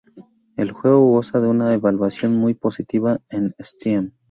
El 0.55 0.71
juego 0.71 1.05
goza 1.11 1.39
de 1.39 1.47
una 1.47 1.75
evaluación 1.75 2.35
"muy 2.35 2.55
positiva" 2.55 3.19
en 3.29 3.53
Steam. 3.61 4.13